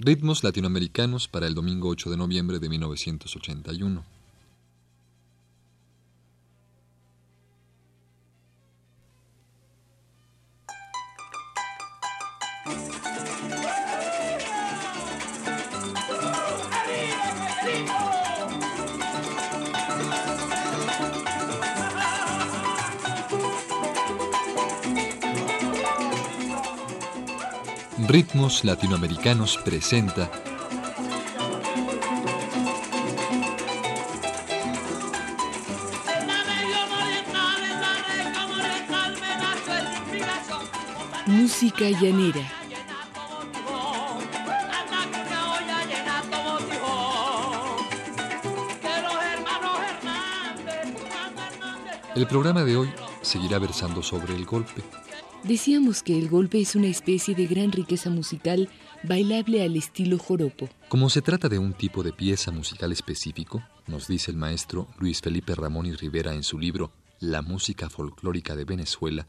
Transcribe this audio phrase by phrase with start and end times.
[0.00, 4.17] Ritmos latinoamericanos para el domingo 8 de noviembre de 1981.
[28.58, 30.30] Ritmos Latinoamericanos presenta
[41.26, 42.40] Música llanera.
[52.14, 54.82] El programa de hoy seguirá versando sobre el golpe.
[55.44, 58.68] Decíamos que el golpe es una especie de gran riqueza musical
[59.02, 60.68] bailable al estilo joropo.
[60.88, 65.20] Como se trata de un tipo de pieza musical específico, nos dice el maestro Luis
[65.20, 69.28] Felipe Ramón y Rivera en su libro La música folclórica de Venezuela,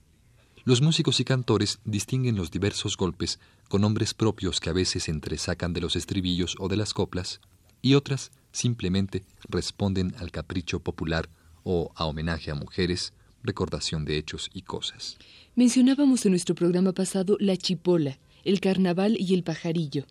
[0.65, 5.73] los músicos y cantores distinguen los diversos golpes con nombres propios que a veces entresacan
[5.73, 7.39] de los estribillos o de las coplas,
[7.81, 11.29] y otras simplemente responden al capricho popular
[11.63, 15.17] o a homenaje a mujeres, recordación de hechos y cosas.
[15.55, 20.05] Mencionábamos en nuestro programa pasado la chipola, el carnaval y el pajarillo,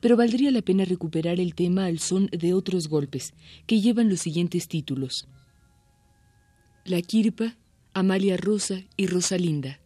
[0.00, 3.34] pero valdría la pena recuperar el tema al son de otros golpes,
[3.66, 5.28] que llevan los siguientes títulos.
[6.84, 7.56] La Quirpa,
[7.94, 9.80] Amalia Rosa y Rosalinda.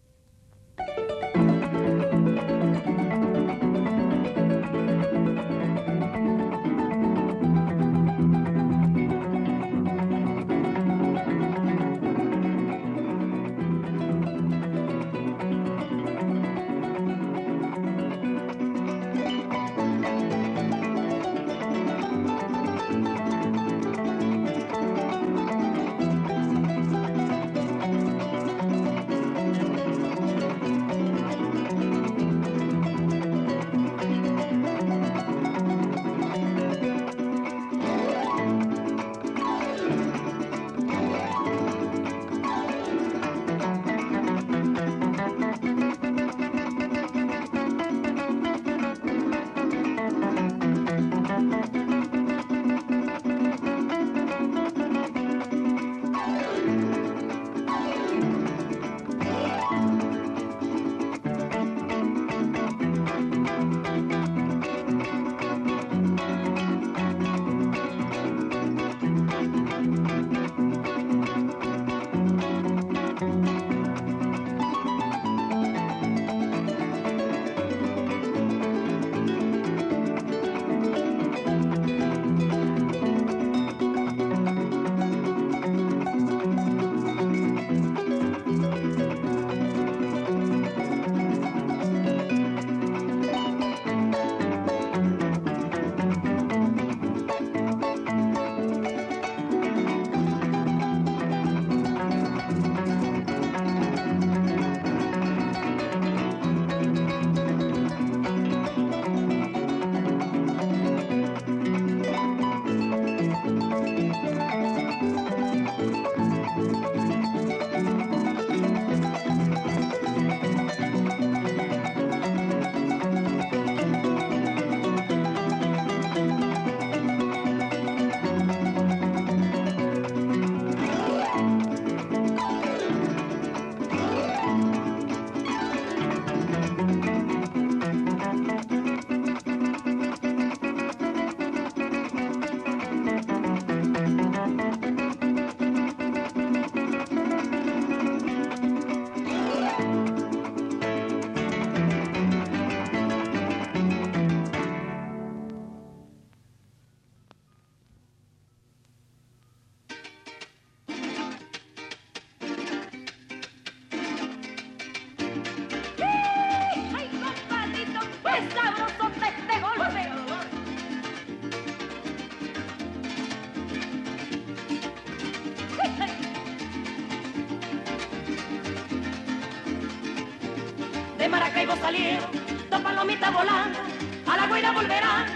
[181.73, 182.31] Salieron,
[182.71, 183.79] dos palomitas volando,
[184.27, 185.27] a la guaira volverán,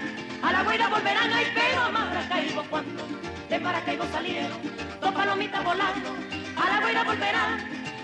[0.43, 3.03] a la guaira volverán, ay pero a Maracaibo cuando
[3.49, 4.59] de Maracaibo salieron,
[5.01, 6.11] dos palomitas volando,
[6.57, 7.61] a la guaira volverán,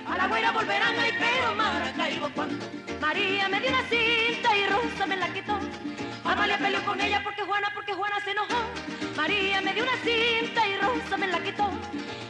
[0.06, 2.64] a la guaira volverán, ay pero a Maracaibo cuando
[3.00, 5.58] María me dio una cinta y Rosa me la quitó,
[6.24, 8.64] Amalia peleó con ella porque Juana, porque Juana se enojó.
[9.16, 11.68] María me dio una cinta y Rosa me la quitó.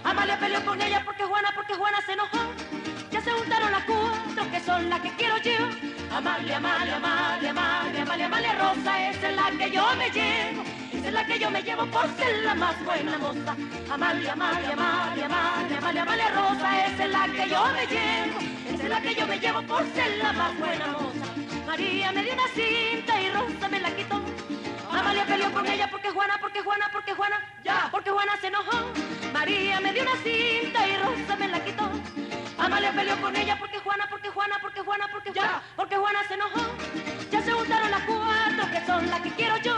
[0.02, 2.38] Amalia peleó con ella porque Juana, porque Juana se enojó.
[3.12, 5.13] Ya se juntaron las cuatro que son las que.
[6.14, 10.62] Amalia, Amalia, Amalia, Amalia, Amalia, Amalia Rosa, esa es la que yo me llevo.
[10.92, 13.56] Esa es la que yo me llevo por ser la más buena moza.
[13.92, 18.38] Amalia, Amalia, Amalia, Amalia, Amalia, Amalia Rosa, esa es la que yo me llevo.
[18.72, 21.26] Esa es la que yo me llevo por ser la más buena moza.
[21.66, 24.20] María me dio una cinta y Rosa me la quitó.
[24.92, 28.86] Amalia peleó con ella porque Juana, porque Juana, porque Juana, ya, porque Juana se enojó.
[29.32, 31.90] María me dio una cinta y Rosa me la quitó.
[32.58, 36.34] Amalia peleó con ella porque Juana, porque Juana, porque Juana, porque Juana, porque Juana se
[36.34, 36.66] enojó.
[37.30, 39.76] Ya se juntaron las cuatro que son las que quiero yo.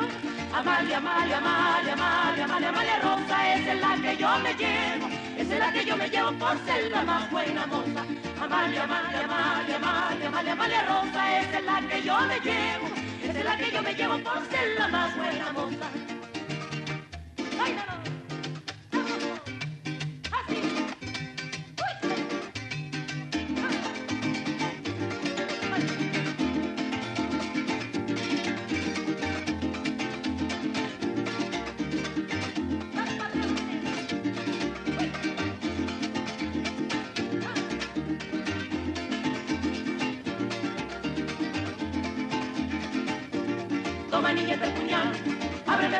[0.53, 5.09] Amalia, Amalia, Amalia, Amalia, Amalia, Amalia Rosa, esa es la que yo me llevo.
[5.37, 8.05] Esa es la que yo me llevo por ser la más buena moza.
[8.41, 12.87] Amalia, Amalia, Amalia, Amalia, Amalia, Amalia Rosa, esa es la que yo me llevo.
[13.23, 15.91] Esa es la que yo me llevo por ser la más buena moza.
[17.59, 18.16] Ay, no, no.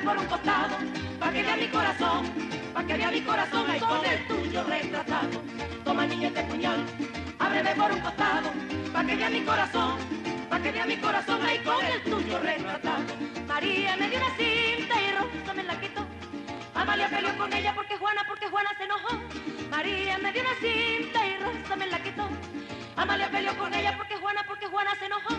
[0.07, 0.77] Por un costado,
[1.19, 2.23] pa' que vea mi corazón,
[2.73, 5.43] pa' que vea mi corazón ahí con el tuyo retratado.
[5.85, 6.81] Toma niña este puñal,
[7.41, 8.49] ábreme por un costado,
[8.93, 9.99] pa' que vea mi corazón,
[10.49, 13.05] pa' que vea mi corazón ahí con el tuyo retratado.
[13.49, 16.03] María me dio una cinta y Rosa me la quitó.
[16.77, 19.13] Amalia peleó con ella porque Juana, porque Juana se enojó.
[19.71, 22.29] María me dio una cinta y Rosa me la quitó.
[22.95, 25.35] Amalia peleó con ella porque Juana, porque Juana se enojó.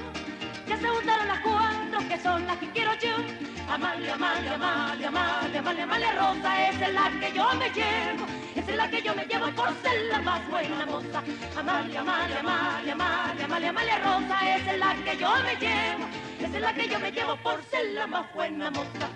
[0.68, 3.57] Ya se juntaron las cuatro que son las que quiero yo.
[3.70, 8.26] Amalia, Amalia, Amalia, Amalia, Amalia, Amalia Rosa, esa es la que yo me llevo.
[8.56, 11.24] Esa es la que yo me llevo por ser la más buena moza.
[11.58, 16.06] Amalia, Amalia, Amalia, Amalia, Amalia, Amalia Rosa, esa es la que yo me llevo.
[16.40, 19.10] Esa es la que yo me llevo por ser la más buena moza.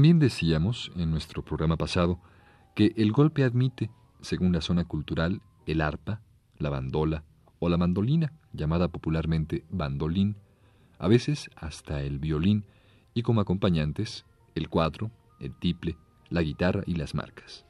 [0.00, 2.22] También decíamos en nuestro programa pasado
[2.74, 3.90] que el golpe admite,
[4.22, 6.22] según la zona cultural, el arpa,
[6.56, 7.22] la bandola
[7.58, 10.36] o la mandolina, llamada popularmente bandolín,
[10.98, 12.64] a veces hasta el violín,
[13.12, 15.98] y como acompañantes, el cuatro, el tiple,
[16.30, 17.66] la guitarra y las marcas.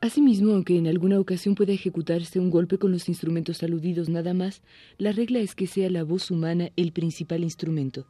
[0.00, 4.62] Asimismo, aunque en alguna ocasión pueda ejecutarse un golpe con los instrumentos aludidos nada más,
[4.98, 8.08] la regla es que sea la voz humana el principal instrumento.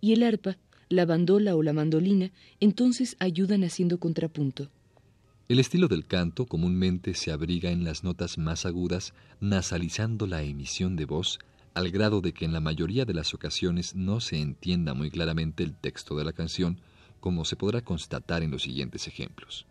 [0.00, 0.56] Y el arpa,
[0.88, 4.68] la bandola o la mandolina, entonces ayudan haciendo contrapunto.
[5.48, 10.96] El estilo del canto comúnmente se abriga en las notas más agudas, nasalizando la emisión
[10.96, 11.38] de voz,
[11.74, 15.62] al grado de que en la mayoría de las ocasiones no se entienda muy claramente
[15.62, 16.80] el texto de la canción,
[17.20, 19.66] como se podrá constatar en los siguientes ejemplos.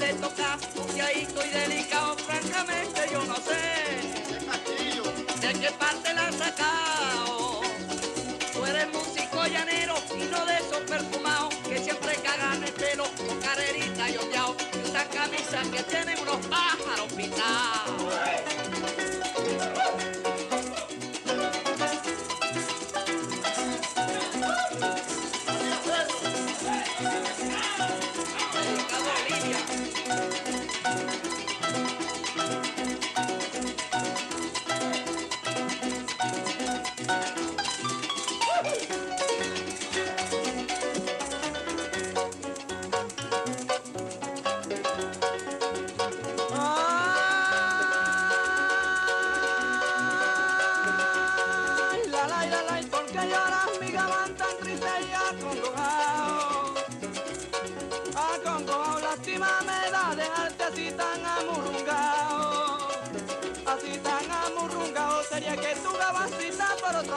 [0.00, 3.98] Y delicado, francamente yo no sé
[5.40, 7.62] de qué parte la han sacado.
[8.52, 13.40] Tú eres músico llanero y no de esos perfumados que siempre cagan el pelo con
[13.40, 18.67] carrerita y odiado y usan camisas que tienen unos pájaros pintados.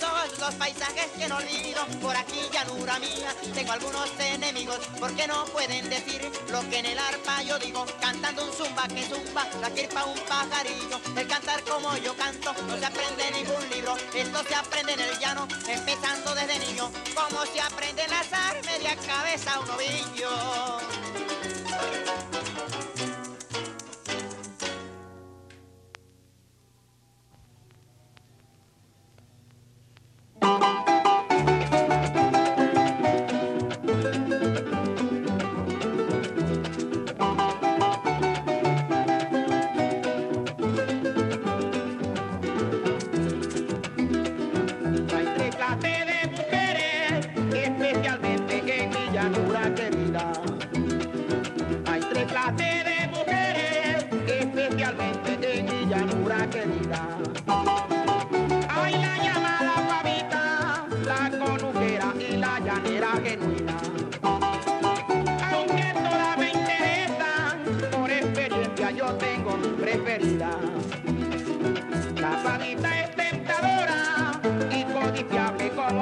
[0.00, 1.86] los ojos los paisajes que no olvido.
[2.00, 6.98] Por aquí, llanura mía, tengo algunos enemigos, porque no pueden decir lo que en el
[6.98, 7.86] arpa yo digo.
[8.00, 11.00] Cantando un zumba que zumba, la kirpa un pajarillo.
[11.16, 15.00] El cantar como yo canto no se aprende en ningún libro, esto se aprende en
[15.00, 16.90] el llano, empezando desde niño.
[17.14, 20.76] Como se aprende a azar, media cabeza un ovillo.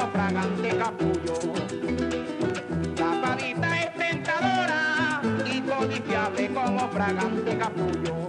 [0.09, 1.35] fragante capullo.
[2.99, 3.21] La
[3.81, 8.24] es tentadora, y incondifiable como fragante capullo.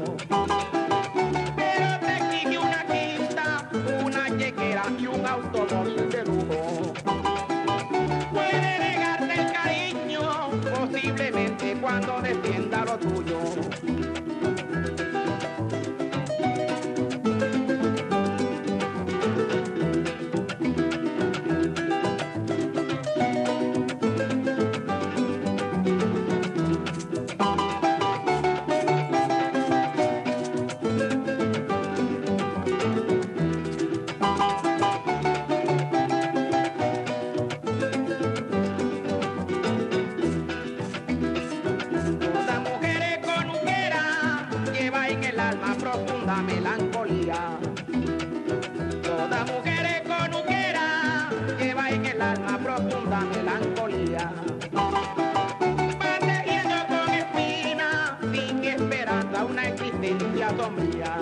[60.06, 61.14] sentia sombría.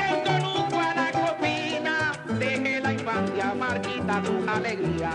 [0.00, 5.12] Tengo un a la copina, dejé la infancia marquita tu alegría.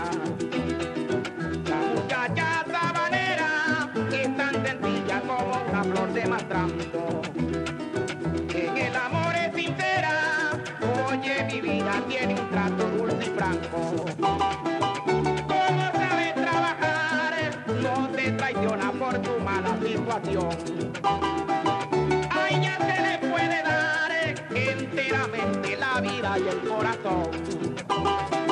[1.70, 7.22] La muchacha sabanera es tan sencilla como una flor demostrando
[8.48, 10.50] que en el amor es sincera.
[11.08, 14.04] Oye, mi vida tiene un trato dulce y franco.
[15.52, 17.34] Como sabes trabajar,
[17.80, 21.61] no te traiciona por tu mala situación.
[26.00, 28.51] vida y el corazón.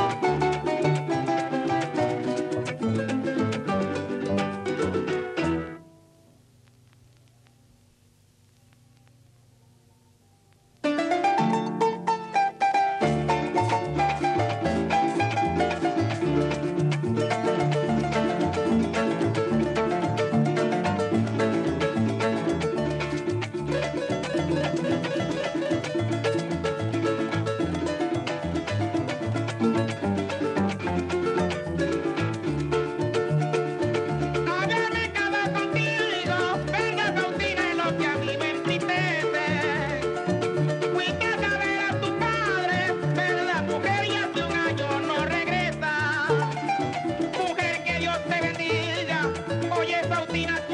[50.33, 50.70] Latina.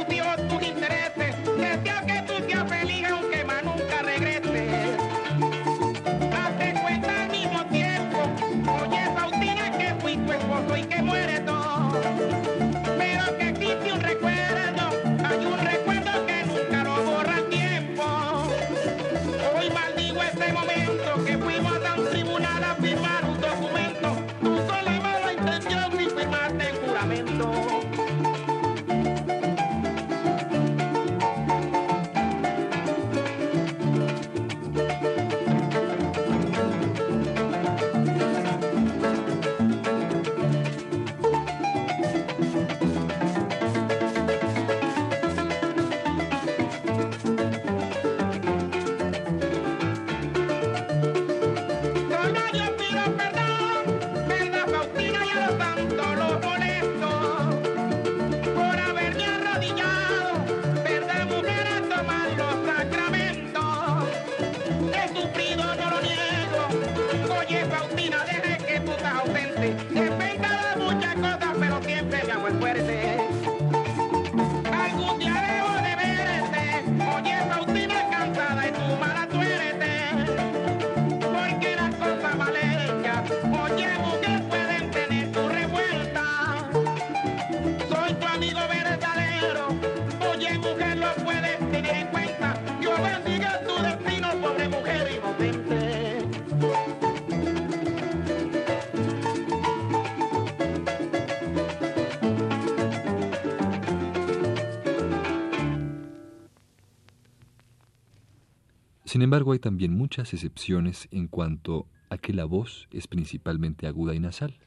[109.07, 114.15] Sin embargo, hay también muchas excepciones en cuanto a que la voz es principalmente aguda
[114.17, 114.59] y nasal.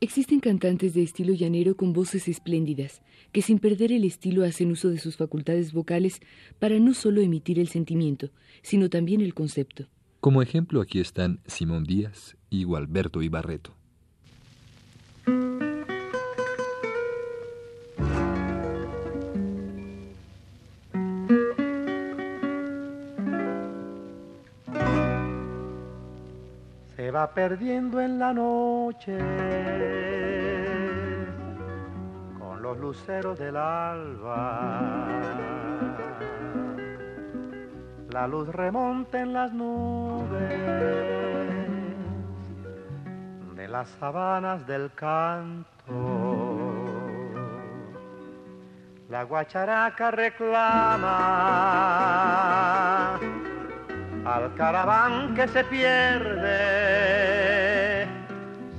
[0.00, 4.88] Existen cantantes de estilo llanero con voces espléndidas, que sin perder el estilo hacen uso
[4.88, 6.20] de sus facultades vocales
[6.58, 8.30] para no solo emitir el sentimiento,
[8.62, 9.86] sino también el concepto.
[10.18, 13.76] Como ejemplo aquí están Simón Díaz y Gualberto Ibarreto.
[27.12, 29.18] va perdiendo en la noche
[32.38, 35.08] con los luceros del alba.
[38.10, 40.48] La luz remonta en las nubes
[43.56, 45.68] de las sabanas del canto.
[49.10, 51.08] La guacharaca reclama
[54.24, 56.38] al caraván que se pierde,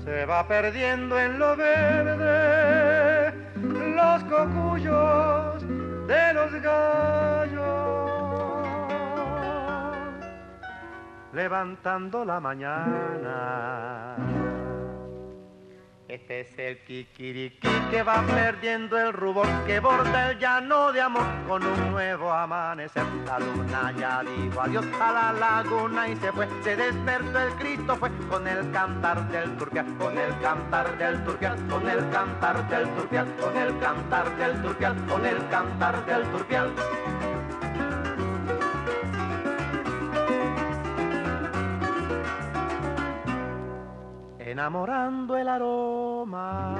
[0.03, 3.33] se va perdiendo en lo verde
[3.95, 5.61] los cocuyos
[6.07, 7.59] de los gallos,
[11.33, 14.15] levantando la mañana.
[16.13, 21.25] Este es el kikiriki que va perdiendo el rubor que borda el llano de amor
[21.47, 23.03] con un nuevo amanecer.
[23.25, 26.47] La luna ya dijo adiós a la laguna y se fue.
[26.63, 31.57] Se despertó el Cristo fue con el cantar del turpial, con el cantar del turpial,
[31.67, 36.73] con el cantar del turpial, con el cantar del turpial, con el cantar del turpial.
[44.63, 46.75] Enamorando el aroma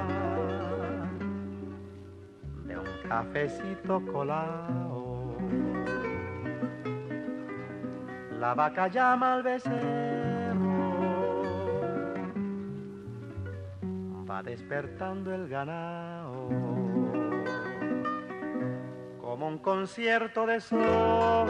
[2.64, 5.36] de un cafecito colado.
[8.40, 9.74] La vaca llama al becerro,
[14.30, 16.48] va despertando el ganado.
[19.20, 21.44] Como un concierto de sogas,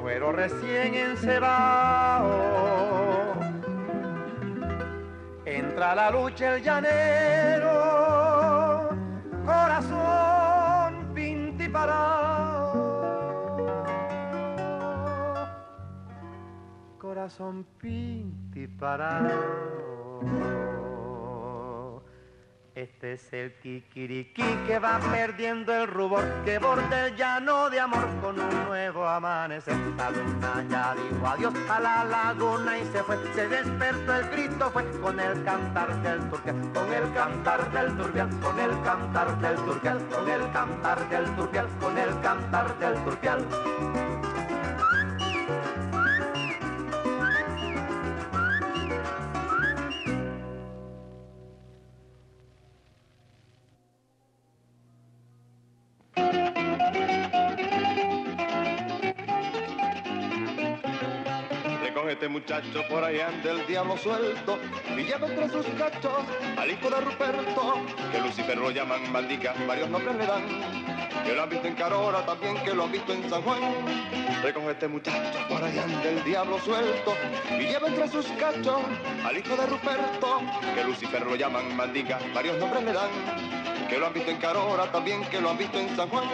[0.00, 2.38] cuero recién encebado
[5.78, 7.68] entra a la lucha el llanero,
[9.46, 13.14] corazón pinti parado,
[16.98, 20.87] corazón pinti parado.
[22.78, 28.06] Este es el kikiriki que va perdiendo el rubor, que borda el llano de amor
[28.22, 29.74] con un nuevo amanecer.
[29.96, 34.70] La luna ya dijo adiós a la laguna y se fue, se despertó el Cristo
[34.70, 39.56] fue con el cantar del turbial, con el cantar del turbial, con el cantar del
[39.56, 44.07] turbial, con el cantar del turbial, con el cantar del turbial.
[63.38, 64.58] Por ahí anda el diablo suelto
[64.96, 66.12] y lleva entre sus cachos
[66.56, 67.74] al hijo de Ruperto,
[68.12, 70.42] que Lucifer lo llaman maldica, varios nombres le dan,
[71.24, 73.60] que lo han visto en Carora, también que lo han visto en San Juan.
[74.42, 77.14] Recoge este muchacho por ahí anda el diablo suelto
[77.50, 78.80] y lleva entre sus cachos
[79.24, 80.40] al hijo de Ruperto,
[80.74, 83.10] que Lucifer lo llaman maldica, varios nombres le dan,
[83.88, 86.24] que lo han visto en Carora, también que lo han visto en San Juan.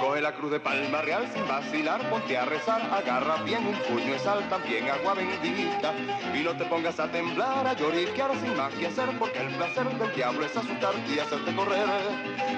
[0.00, 4.12] Coge la cruz de Palma Real sin vacilar, ponte a rezar, agarra bien un puño
[4.12, 5.92] de sal, también agua bendita,
[6.34, 9.84] y no te pongas a temblar, a lloriquear sin más que hacer, porque el placer
[9.98, 11.86] del diablo es asustarte y hacerte correr.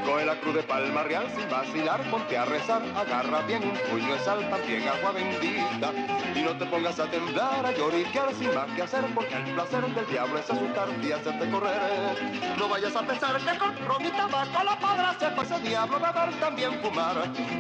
[0.07, 4.15] Coge la cruz de Palma Real sin vacilar, ponte a rezar, agarra bien un puño
[4.15, 5.93] de sal, también agua bendita,
[6.35, 9.85] y no te pongas a temblar, a lloriquear sin más que hacer, porque el placer
[9.95, 12.57] del diablo es asustarte y hacerte correr.
[12.57, 13.75] No vayas a pensar que con
[14.13, 17.17] tabaco la podrás hacer, ese diablo beber también fumar.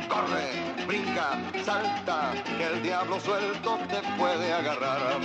[0.08, 5.20] Corre, brinca, salta, que el diablo suelto te puede agarrar.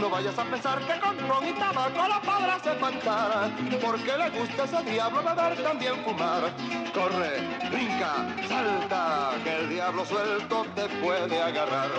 [0.00, 3.50] No vayas a pensar que con ron y tabaco la podrás espantar,
[3.82, 6.52] porque le gusta ese diablo beber también fumar.
[6.94, 11.90] Corre, brinca, salta, que el diablo suelto te puede agarrar.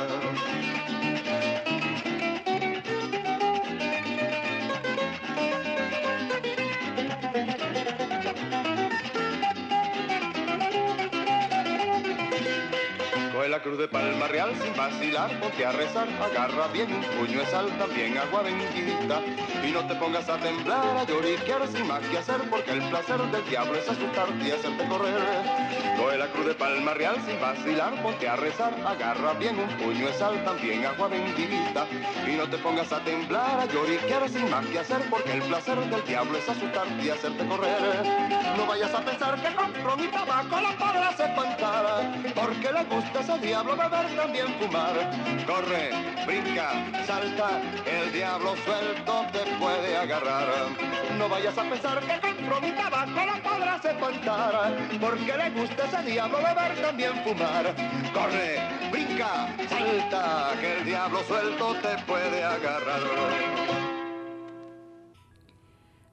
[13.62, 17.67] Cruz de Palma Real sin vacilar, ponte a rezar, agarra bien un puño de sal,
[17.78, 19.22] también agua bendita,
[19.65, 23.19] y no te pongas a temblar, a lloriquear sin más que hacer, porque el placer
[23.19, 25.13] del diablo es asustarte y hacerte correr.
[25.98, 30.08] Coge la cruz de Palma Real sin vacilar, ponte a rezar, agarra bien un puño
[30.08, 31.86] de sal, también agua bendita,
[32.28, 35.78] y no te pongas a temblar, a lloriquear sin más que hacer, porque el placer
[35.78, 38.06] del diablo es asustarte y hacerte correr.
[38.58, 43.19] No vayas a pensar que con ron y tabaco la podrás espantar, porque le gusta
[43.19, 44.93] ese diablo beber también fumar.
[45.47, 45.89] Corre,
[46.27, 50.45] brinca, salta, el diablo suelto te puede agarrar.
[51.17, 55.85] No vayas a pensar que con ron y tabaco la podrás espantar, porque le gusta
[55.85, 57.73] ese diablo beber también fumar.
[58.13, 63.98] Corre, brinca, salta, que el diablo suelto te puede agarrar.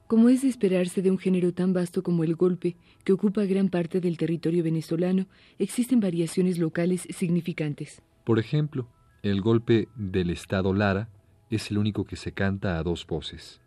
[0.06, 3.68] Como es de esperarse de un género tan vasto como el golpe, que ocupa gran
[3.68, 5.26] parte del territorio venezolano,
[5.58, 8.02] existen variaciones locales significantes.
[8.22, 8.86] Por ejemplo,
[9.24, 11.08] el golpe del Estado Lara
[11.50, 13.60] es el único que se canta a dos voces.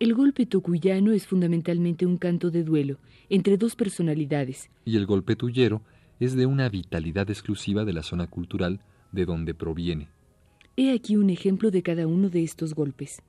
[0.00, 2.98] El golpe tocuyano es fundamentalmente un canto de duelo
[3.30, 4.68] entre dos personalidades.
[4.84, 5.82] Y el golpe tuyero
[6.18, 8.80] es de una vitalidad exclusiva de la zona cultural
[9.12, 10.08] de donde proviene.
[10.76, 13.22] He aquí un ejemplo de cada uno de estos golpes.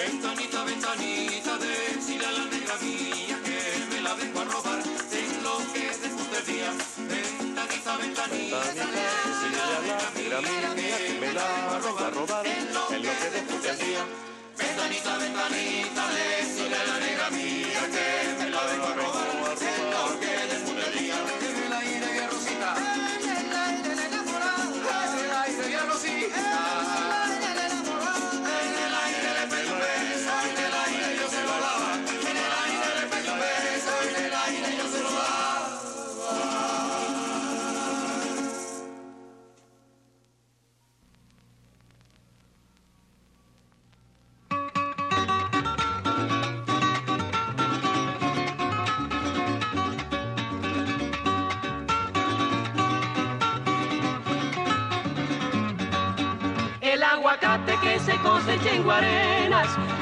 [0.00, 3.58] Ventanita, ventanita, decile a la negra mía que
[3.90, 4.80] me la vengo a robar.
[4.80, 6.70] En lo que después del día.
[7.10, 11.44] Ventanita, ventanita, decile a la negra mía que me la
[11.84, 12.46] vengo a robar.
[12.46, 12.96] en lo que
[13.36, 14.02] después del día.
[14.56, 19.28] Ventanita, ventanita, decile a la negra mía que me la vengo a robar.
[19.60, 20.29] En lo que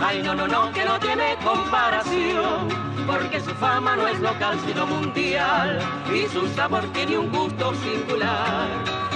[0.01, 2.69] ay no, no, no, que no tiene comparación,
[3.07, 5.79] porque su fama no es local sino mundial,
[6.15, 8.69] y su sabor tiene un gusto singular.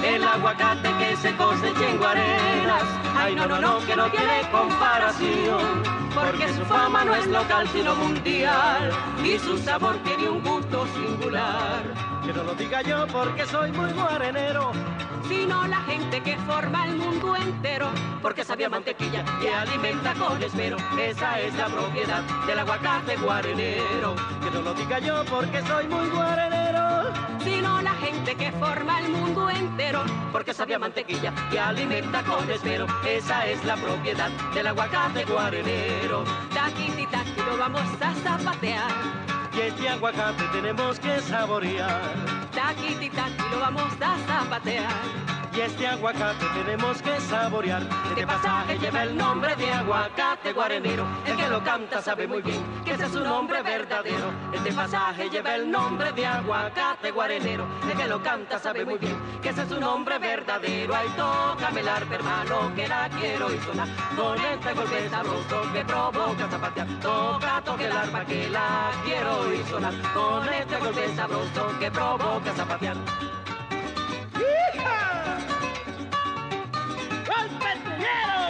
[0.04, 2.84] El aguacate que se cosecha en Guarenas,
[3.16, 5.82] ay no, no, no, que no tiene comparación,
[6.14, 8.90] porque su fama no es local sino mundial,
[9.24, 11.82] y su sabor tiene un gusto singular.
[12.24, 14.72] Que no lo diga yo porque soy muy guarenero.
[15.28, 17.71] sino la gente que forma el mundo entero,
[18.22, 20.76] porque sabía mantequilla y alimenta con esmero.
[20.98, 24.14] Esa es la propiedad del aguacate guarenero.
[24.42, 27.12] Que no lo diga yo porque soy muy guarenero.
[27.42, 32.86] Sino la gente que forma el mundo entero, porque sabía mantequilla y alimenta con esmero.
[33.04, 36.24] Esa es la propiedad del aguacate guarenero.
[36.54, 38.92] Taquiti, taqui, lo vamos a zapatear.
[39.52, 42.14] Y este aguacate tenemos que saborear.
[42.54, 45.31] Taquiti, taqui, lo vamos a zapatear.
[45.54, 47.82] Y este aguacate tenemos que saborear.
[48.10, 52.62] Este pasaje lleva el nombre de aguacate guarenero, el que lo canta sabe muy bien
[52.84, 54.32] que ese es su nombre verdadero.
[54.52, 59.16] Este pasaje lleva el nombre de aguacate guarenero, el que lo canta sabe muy bien
[59.42, 60.94] que ese es su nombre verdadero.
[60.94, 65.84] Ay, tócame el arpa, hermano, que la quiero y sonar con este golpe sabroso que
[65.84, 66.86] provoca zapatear.
[67.00, 72.52] Toca, toque el arpa, que la quiero y sonar con este golpe sabroso que provoca
[72.54, 72.96] zapatear.
[78.02, 78.41] Yeah!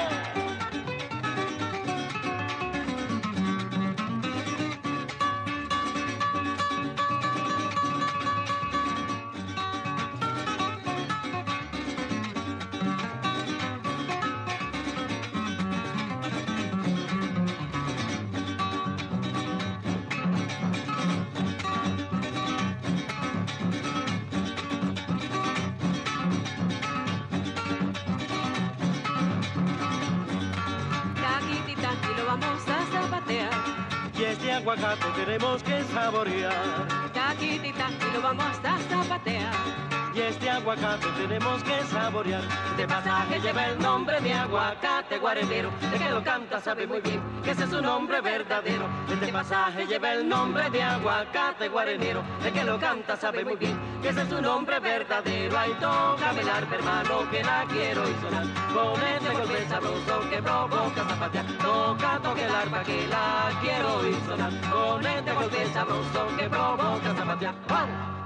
[34.62, 37.10] Aguacate tenemos que saborear.
[37.12, 42.42] Taquitita, y lo vamos a zapatear y este aguacate tenemos que saborear.
[42.70, 47.22] Este pasaje lleva el nombre de aguacate guarenero, el que lo canta sabe muy bien
[47.42, 48.86] que ese es su nombre verdadero.
[49.10, 53.78] Este pasaje lleva el nombre de aguacate guarenero, el que lo canta sabe muy bien
[54.02, 55.58] que ese es su nombre verdadero.
[55.58, 61.04] Ay, toca velar, hermano, que la quiero y sonar con este golpe sabroso que provoca
[61.08, 61.46] zapatear.
[61.58, 67.14] Toca, toque el arpa que la quiero y sonar con este golpe sabroso que provoca
[67.14, 68.21] zapatear.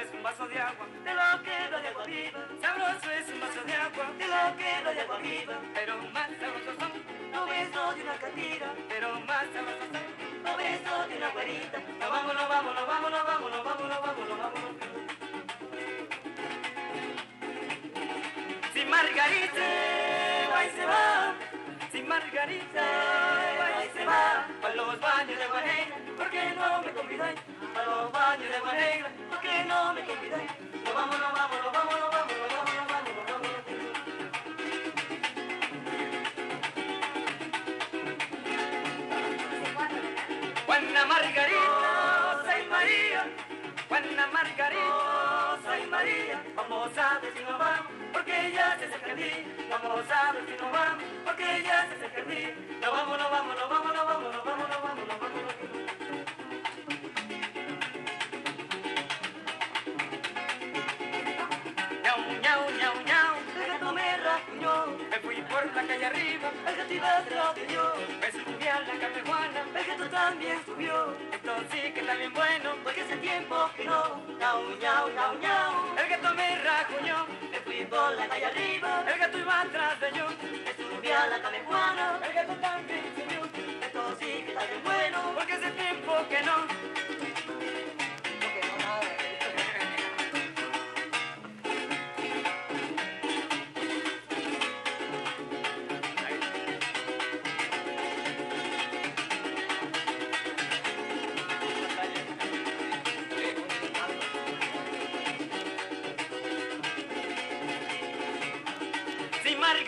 [0.00, 2.40] es un vaso de agua, de lo que no de agua viva.
[2.60, 5.54] Sabroso es un vaso de agua, de lo que no de agua viva.
[5.74, 6.92] Pero más sabroso son
[7.32, 11.78] los besos de una catira, pero más sabroso son los besos de una guarita.
[11.98, 14.76] No vámonos, vámonos, vámonos, vámonos, vámonos, vámonos, vámonos.
[18.72, 19.66] Sin Margarita,
[20.54, 21.34] ahí se va.
[21.90, 24.46] Sin Margarita, ahí se va.
[24.62, 27.57] Para los baños de Guareña, porque no me convidáis?
[27.78, 29.94] A los baños de Guanegra, ¿por qué no
[42.44, 43.26] vamos, María,
[45.86, 49.14] María, vamos a decir no vamos porque ya se acerca.
[49.70, 51.94] Vamos a ver si nos vamos, porque se
[52.92, 54.87] vamos, no vamos, no vamos, no vamos, no vamos, vamos.
[65.58, 67.92] Por la calle arriba, el gato iba atrás de Dios.
[68.20, 71.16] Me subí a la capejuana, el gato también subió.
[71.32, 74.22] Esto sí que está bien bueno, porque hace tiempo que no.
[74.38, 77.26] Ñau, ñau, ñau, ñau, el gato me rasguñó
[77.90, 82.20] por la calle arriba, el gato iba atrás de yo, me subí a la camejuana,
[82.26, 83.44] el gato también subió,
[83.86, 85.07] esto sí que está bien bueno,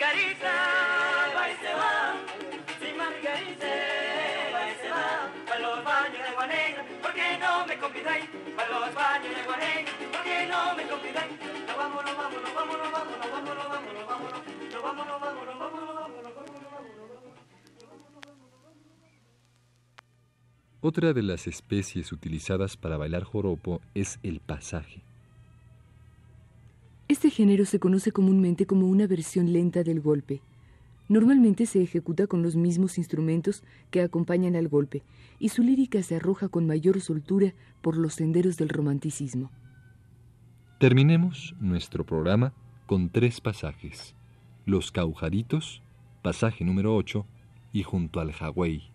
[0.01, 0.53] Margarita
[1.37, 2.15] va y se va,
[2.79, 3.67] si Margarita
[4.51, 6.21] va y se va, para los de
[7.03, 8.25] ¿por qué no me convidáis?
[8.55, 8.93] Para los de
[9.45, 11.33] ¿por qué no me convidáis?
[11.67, 14.41] No vámonos, vámonos, vámonos, vámonos, vámonos, vámonos, vámonos,
[14.73, 15.91] no vámonos, vámonos, vámonos.
[20.81, 25.03] Otra de las especies utilizadas para bailar joropo es el pasaje.
[27.11, 30.41] Este género se conoce comúnmente como una versión lenta del golpe.
[31.09, 35.03] Normalmente se ejecuta con los mismos instrumentos que acompañan al golpe,
[35.37, 39.51] y su lírica se arroja con mayor soltura por los senderos del romanticismo.
[40.79, 42.53] Terminemos nuestro programa
[42.85, 44.15] con tres pasajes.
[44.65, 45.83] Los Caujaditos,
[46.21, 47.25] pasaje número 8,
[47.73, 48.89] y junto al Hawái.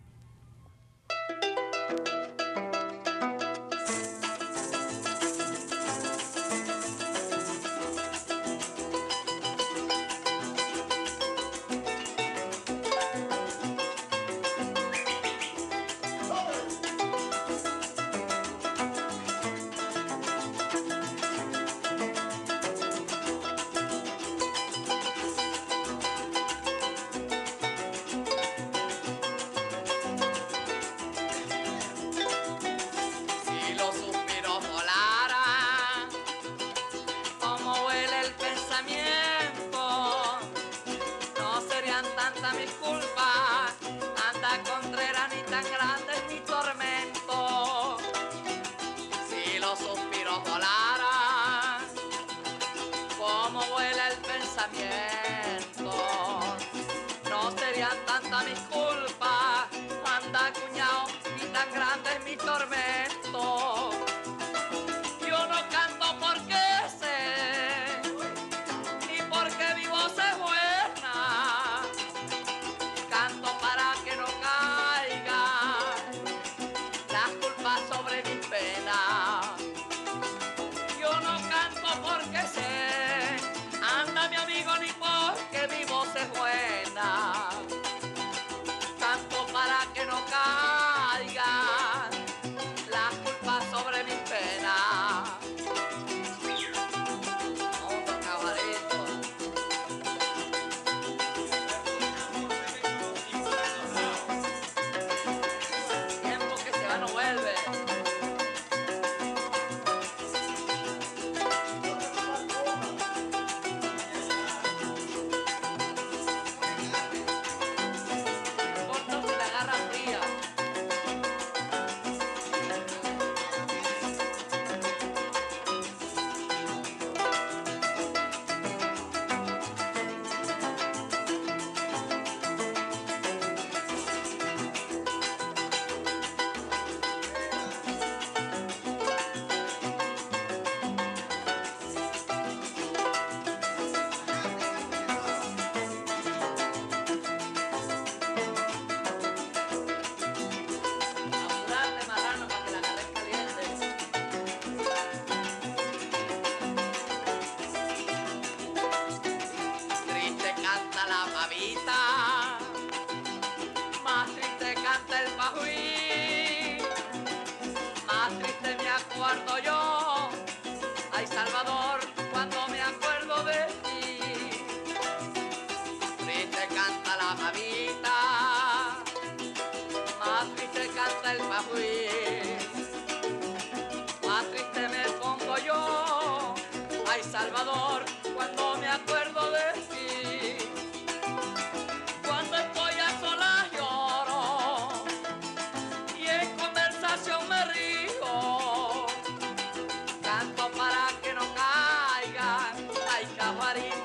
[203.69, 203.96] Everybody.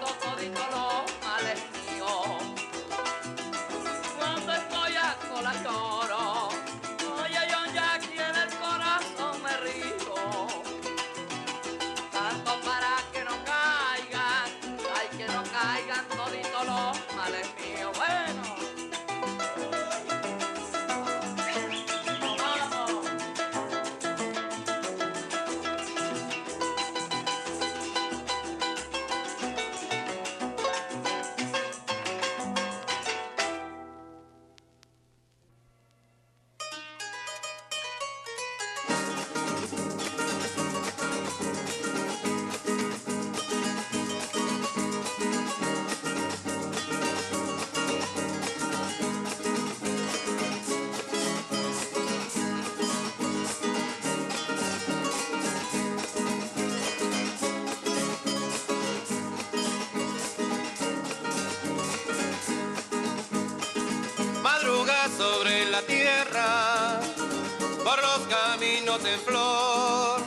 [68.92, 70.20] bigote en flor,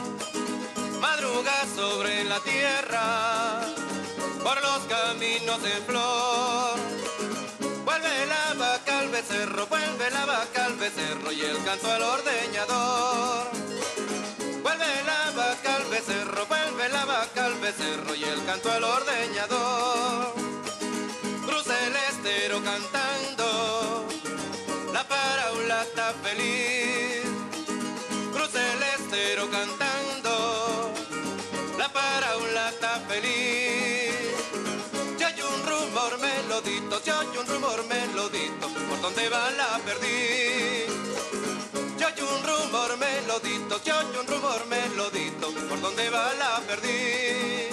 [1.00, 3.60] madruga sobre la tierra,
[4.42, 6.78] por los caminos en flor.
[7.84, 13.50] Vuelve la vaca al becerro, vuelve la vaca al becerro y el canto al ordeñador.
[14.62, 20.34] Vuelve la vaca al becerro, vuelve la vaca al becerro y el canto al ordeñador.
[21.46, 24.06] Cruce el estero cantando,
[24.92, 26.85] la paraula está feliz.
[37.06, 40.90] ya hay un rumor melodito por donde va la perdiz.
[41.98, 47.65] Ya hay un rumor melodito, ya hay un rumor melodito por donde va la perdiz.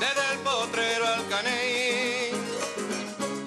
[0.00, 2.30] Desde el potrero al caney.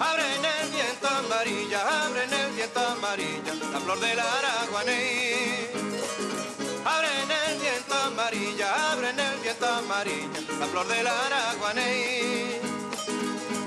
[0.00, 5.70] Abre en el viento amarilla, abre en el viento amarilla, la flor del araguaney.
[6.84, 12.60] Abre en el viento amarilla, abre en el viento amarilla, la flor del araguaney.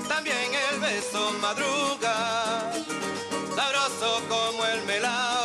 [0.08, 2.72] También el beso madruga,
[3.54, 5.41] sabroso como el melao.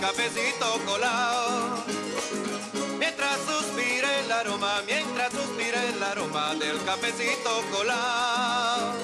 [0.00, 1.84] Cafecito colado.
[2.98, 8.94] Mientras suspira el aroma, mientras suspira el aroma del cafecito colado.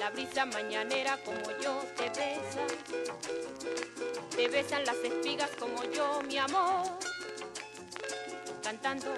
[0.00, 2.66] La brisa mañanera como yo te besa.
[4.34, 6.98] Te besan las espigas como yo mi amor.
[8.62, 9.14] Cantando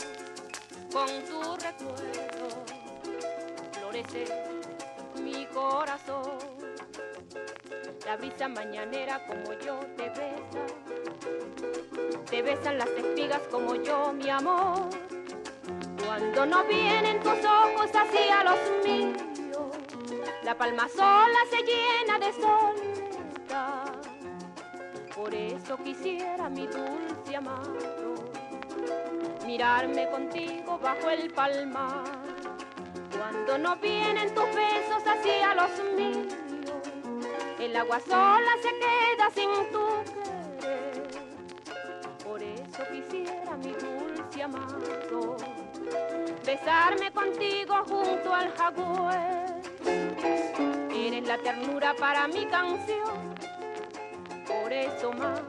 [0.93, 2.65] con tu recuerdo
[3.73, 4.25] florece
[5.23, 6.39] mi corazón.
[8.05, 10.67] La brisa mañanera como yo te besa.
[12.31, 15.06] Te besan las espigas como yo, mi amor.
[16.07, 19.21] Cuando no vienen tus ojos hacia los míos,
[20.45, 23.93] la palma sola se llena de soledad.
[25.15, 28.15] Por eso quisiera, mi dulce amado,
[29.45, 32.05] mirarme contigo bajo el palmar.
[33.19, 36.35] Cuando no vienen tus besos hacia los míos,
[37.59, 41.09] el agua sola se queda sin tu querer.
[42.23, 45.37] Por eso quisiera, mi dulce amado,
[46.47, 49.61] besarme contigo junto al jaguar.
[50.95, 53.35] Eres la ternura para mi canción,
[54.47, 55.41] por eso más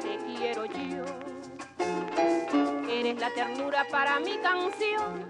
[0.00, 1.04] te quiero yo.
[2.88, 5.26] Eres la ternura para mi canción,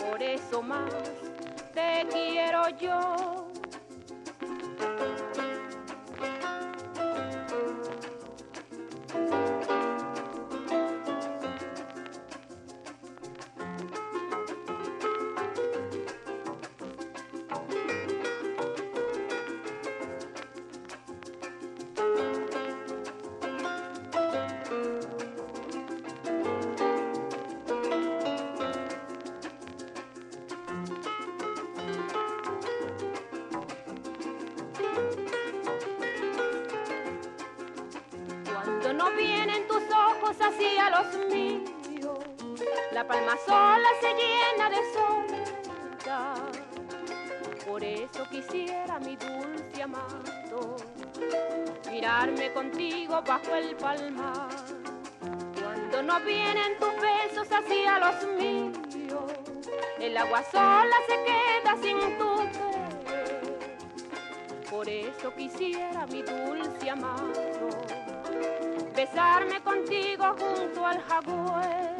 [0.00, 0.92] por eso más
[1.72, 3.33] te quiero yo.
[43.14, 46.52] Palma sola se llena de soledad.
[47.66, 50.76] Por eso quisiera, mi dulce amado,
[51.90, 54.48] mirarme contigo bajo el palmar.
[55.62, 59.32] Cuando no vienen tus besos hacia los míos,
[60.00, 63.44] el agua sola se queda sin tu querer.
[64.68, 67.32] Por eso quisiera, mi dulce amado,
[68.94, 71.93] besarme contigo junto al jaguar.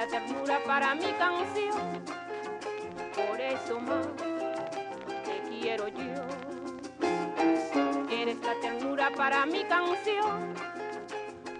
[0.00, 2.02] La ternura para mi canción,
[3.14, 6.24] por eso más te quiero yo.
[8.10, 10.54] Eres la ternura para mi canción,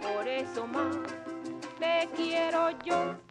[0.00, 0.96] por eso más
[1.78, 3.29] te quiero yo.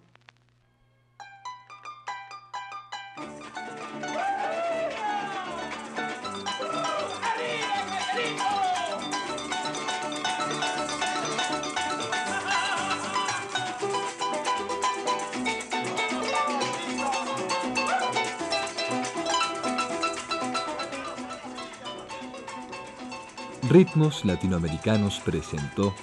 [23.70, 25.94] Ritmos Latinoamericanos presentó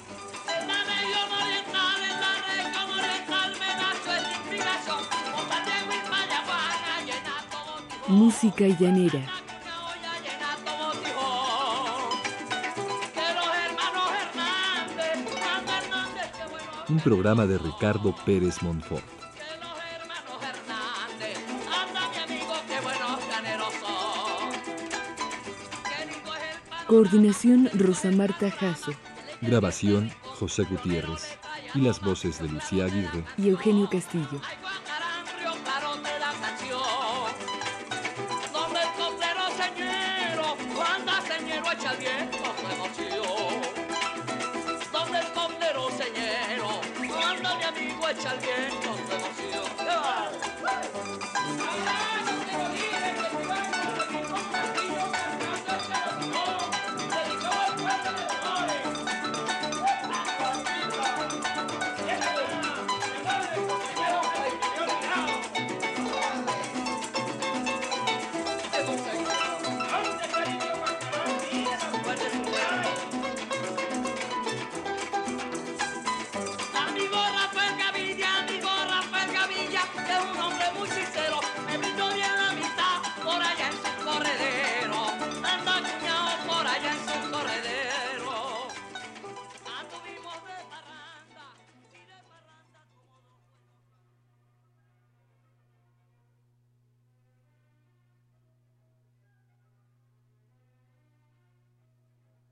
[8.06, 9.20] Música llanera.
[16.88, 19.15] Un programa de Ricardo Pérez Monfort.
[26.86, 28.92] Coordinación Rosa Marta Jasso.
[29.40, 31.36] Grabación José Gutiérrez.
[31.74, 34.40] Y las voces de Lucía Aguirre y Eugenio Castillo.